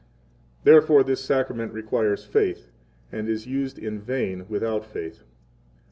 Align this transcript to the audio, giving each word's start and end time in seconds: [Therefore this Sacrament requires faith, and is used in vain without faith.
[Therefore 0.63 1.03
this 1.03 1.23
Sacrament 1.23 1.73
requires 1.73 2.25
faith, 2.25 2.69
and 3.11 3.29
is 3.29 3.45
used 3.45 3.77
in 3.77 3.99
vain 3.99 4.47
without 4.49 4.83
faith. 4.83 5.21